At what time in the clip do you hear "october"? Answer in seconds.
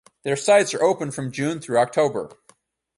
1.77-2.31